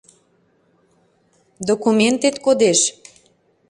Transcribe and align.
Документет 1.67 2.35
кодеш. 2.45 2.79